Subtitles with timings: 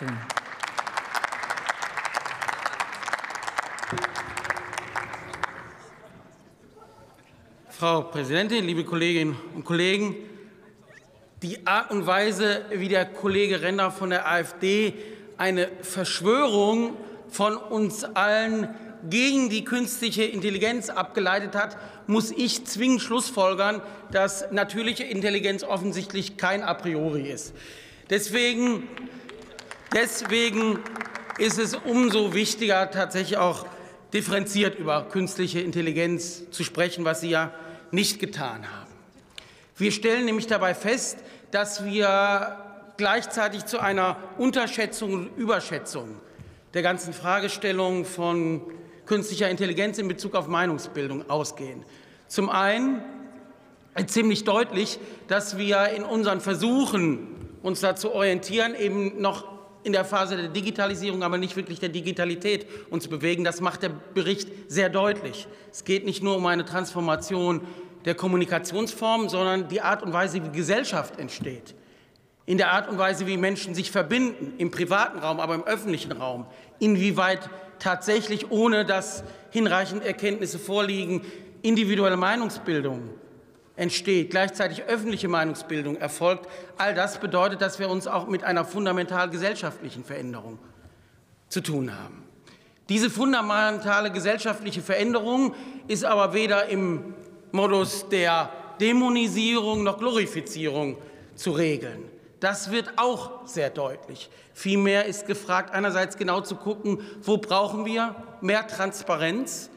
[0.00, 0.18] Fraktionen.
[7.68, 10.14] Frau Präsidentin, liebe Kolleginnen und Kollegen!
[11.42, 14.94] Die Art und Weise, wie der Kollege Renner von der AfD
[15.38, 16.96] eine Verschwörung
[17.28, 18.74] von uns allen
[19.08, 23.80] gegen die künstliche Intelligenz abgeleitet hat, muss ich zwingend schlussfolgern,
[24.10, 27.54] dass natürliche Intelligenz offensichtlich kein A priori ist.
[28.10, 28.86] Deswegen,
[29.94, 30.78] deswegen
[31.38, 33.66] ist es umso wichtiger, tatsächlich auch
[34.12, 37.52] differenziert über künstliche Intelligenz zu sprechen, was Sie ja
[37.90, 38.90] nicht getan haben.
[39.76, 41.18] Wir stellen nämlich dabei fest,
[41.50, 42.56] dass wir
[42.96, 46.16] gleichzeitig zu einer Unterschätzung und Überschätzung
[46.74, 48.62] der ganzen Fragestellung von
[49.06, 51.84] künstlicher Intelligenz in Bezug auf Meinungsbildung ausgehen.
[52.28, 53.02] Zum einen
[54.06, 57.26] ziemlich deutlich, dass wir in unseren Versuchen,
[57.62, 59.49] uns da zu orientieren, eben noch
[59.82, 63.44] in der Phase der Digitalisierung, aber nicht wirklich der Digitalität uns bewegen.
[63.44, 65.48] Das macht der Bericht sehr deutlich.
[65.70, 67.62] Es geht nicht nur um eine Transformation
[68.04, 71.74] der Kommunikationsformen, sondern die Art und Weise, wie Gesellschaft entsteht,
[72.46, 76.12] in der Art und Weise, wie Menschen sich verbinden, im privaten Raum, aber im öffentlichen
[76.12, 76.46] Raum,
[76.78, 81.22] inwieweit tatsächlich, ohne dass hinreichend Erkenntnisse vorliegen,
[81.62, 83.10] individuelle Meinungsbildung
[83.80, 86.46] entsteht, gleichzeitig öffentliche Meinungsbildung erfolgt.
[86.76, 90.58] All das bedeutet, dass wir uns auch mit einer fundamental gesellschaftlichen Veränderung
[91.48, 92.22] zu tun haben.
[92.90, 95.54] Diese fundamentale gesellschaftliche Veränderung
[95.88, 97.14] ist aber weder im
[97.52, 100.98] Modus der Dämonisierung noch Glorifizierung
[101.34, 102.04] zu regeln.
[102.38, 104.28] Das wird auch sehr deutlich.
[104.52, 109.70] Vielmehr ist gefragt, einerseits genau zu gucken, wo brauchen wir mehr Transparenz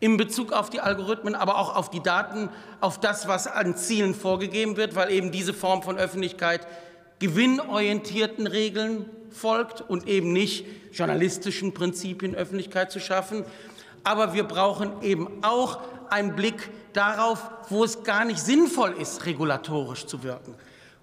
[0.00, 2.48] in Bezug auf die Algorithmen, aber auch auf die Daten,
[2.80, 6.66] auf das, was an Zielen vorgegeben wird, weil eben diese Form von Öffentlichkeit
[7.18, 13.44] gewinnorientierten Regeln folgt und eben nicht journalistischen Prinzipien Öffentlichkeit zu schaffen.
[14.04, 15.80] Aber wir brauchen eben auch
[16.10, 20.54] einen Blick darauf, wo es gar nicht sinnvoll ist, regulatorisch zu wirken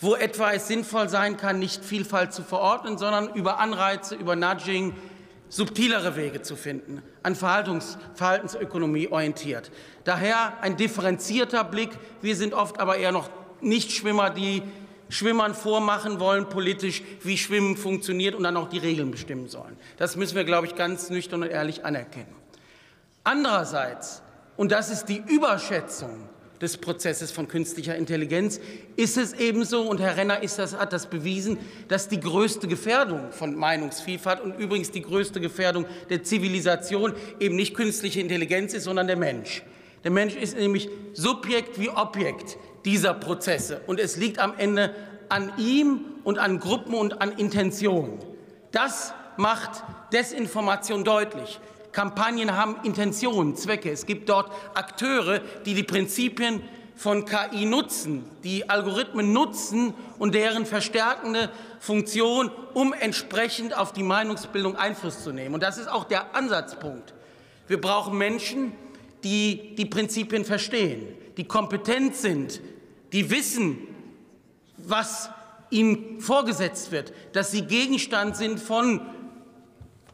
[0.00, 4.94] wo etwa es sinnvoll sein kann, nicht Vielfalt zu verordnen, sondern über Anreize, über Nudging
[5.48, 9.70] subtilere Wege zu finden, an Verhaltens Verhaltensökonomie orientiert.
[10.04, 11.90] Daher ein differenzierter Blick.
[12.20, 14.62] Wir sind oft aber eher noch Nichtschwimmer, die
[15.08, 19.76] Schwimmern vormachen wollen politisch, wie Schwimmen funktioniert und dann auch die Regeln bestimmen sollen.
[19.96, 22.34] Das müssen wir, glaube ich, ganz nüchtern und ehrlich anerkennen.
[23.24, 24.22] Andererseits,
[24.56, 26.28] und das ist die Überschätzung
[26.60, 28.60] des Prozesses von künstlicher Intelligenz
[28.96, 31.58] ist es ebenso, und Herr Renner das, hat das bewiesen,
[31.88, 37.74] dass die größte Gefährdung von Meinungsvielfalt und übrigens die größte Gefährdung der Zivilisation eben nicht
[37.74, 39.62] künstliche Intelligenz ist, sondern der Mensch.
[40.04, 43.80] Der Mensch ist nämlich Subjekt wie Objekt dieser Prozesse.
[43.86, 44.94] Und es liegt am Ende
[45.28, 48.18] an ihm und an Gruppen und an Intentionen.
[48.72, 49.82] Das macht
[50.12, 51.60] Desinformation deutlich.
[51.98, 53.90] Kampagnen haben Intentionen, Zwecke.
[53.90, 56.62] Es gibt dort Akteure, die die Prinzipien
[56.94, 61.50] von KI nutzen, die Algorithmen nutzen und deren verstärkende
[61.80, 65.54] Funktion, um entsprechend auf die Meinungsbildung Einfluss zu nehmen.
[65.54, 67.14] Und das ist auch der Ansatzpunkt.
[67.66, 68.74] Wir brauchen Menschen,
[69.24, 71.04] die die Prinzipien verstehen,
[71.36, 72.60] die kompetent sind,
[73.12, 73.76] die wissen,
[74.76, 75.30] was
[75.70, 79.00] ihnen vorgesetzt wird, dass sie Gegenstand sind von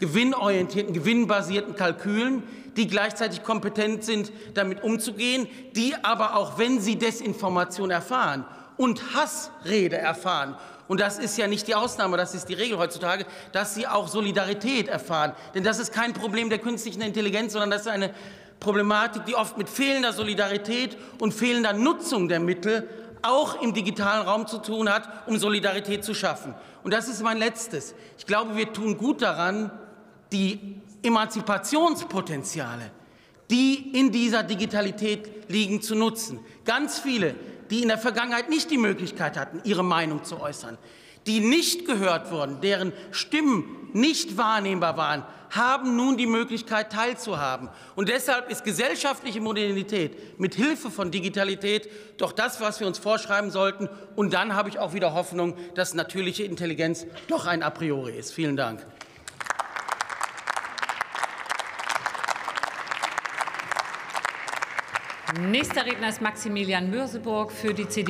[0.00, 2.42] gewinnorientierten, gewinnbasierten Kalkülen,
[2.76, 5.46] die gleichzeitig kompetent sind, damit umzugehen,
[5.76, 8.44] die aber auch, wenn sie Desinformation erfahren
[8.76, 10.56] und Hassrede erfahren,
[10.90, 14.08] und das ist ja nicht die Ausnahme, das ist die Regel heutzutage, dass sie auch
[14.08, 15.34] Solidarität erfahren.
[15.54, 18.12] Denn das ist kein Problem der künstlichen Intelligenz, sondern das ist eine
[18.58, 22.88] Problematik, die oft mit fehlender Solidarität und fehlender Nutzung der Mittel
[23.22, 26.56] auch im digitalen Raum zu tun hat, um Solidarität zu schaffen.
[26.82, 27.94] Und das ist mein letztes.
[28.18, 29.70] Ich glaube, wir tun gut daran,
[30.32, 32.90] die Emanzipationspotenziale,
[33.50, 36.40] die in dieser Digitalität liegen, zu nutzen.
[36.64, 37.34] Ganz viele,
[37.70, 40.78] die in der Vergangenheit nicht die Möglichkeit hatten, ihre Meinung zu äußern,
[41.26, 47.68] die nicht gehört wurden, deren Stimmen nicht wahrnehmbar waren, haben nun die Möglichkeit teilzuhaben.
[47.96, 51.88] Und deshalb ist gesellschaftliche Modernität mit Hilfe von Digitalität
[52.18, 53.88] doch das, was wir uns vorschreiben sollten.
[54.14, 58.32] Und dann habe ich auch wieder Hoffnung, dass natürliche Intelligenz doch ein A priori ist.
[58.32, 58.86] Vielen Dank.
[65.38, 68.08] Nächster Redner ist Maximilian Mürseburg für die CDU.